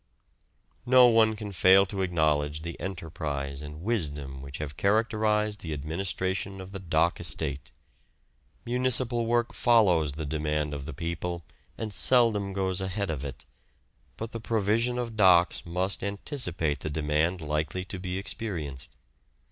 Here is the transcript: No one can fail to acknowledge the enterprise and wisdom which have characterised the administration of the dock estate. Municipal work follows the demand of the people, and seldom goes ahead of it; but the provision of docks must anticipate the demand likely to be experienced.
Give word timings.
No 0.87 1.07
one 1.09 1.35
can 1.35 1.51
fail 1.51 1.85
to 1.85 2.01
acknowledge 2.01 2.61
the 2.63 2.75
enterprise 2.79 3.61
and 3.61 3.83
wisdom 3.83 4.41
which 4.41 4.57
have 4.57 4.75
characterised 4.75 5.59
the 5.61 5.73
administration 5.73 6.59
of 6.59 6.71
the 6.71 6.79
dock 6.79 7.19
estate. 7.19 7.71
Municipal 8.65 9.27
work 9.27 9.53
follows 9.53 10.13
the 10.13 10.25
demand 10.25 10.73
of 10.73 10.85
the 10.85 10.93
people, 10.95 11.45
and 11.77 11.93
seldom 11.93 12.51
goes 12.51 12.81
ahead 12.81 13.11
of 13.11 13.23
it; 13.23 13.45
but 14.17 14.31
the 14.31 14.39
provision 14.41 14.97
of 14.97 15.15
docks 15.15 15.67
must 15.67 16.03
anticipate 16.03 16.79
the 16.79 16.89
demand 16.89 17.39
likely 17.39 17.83
to 17.85 17.99
be 17.99 18.17
experienced. 18.17 18.95